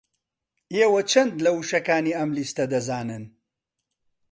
ئێوە 0.75 1.01
چەند 1.11 1.33
لە 1.45 1.51
وشەکانی 1.57 2.17
ئەم 2.17 2.29
لیستە 2.37 2.65
دەزانن؟ 2.71 3.23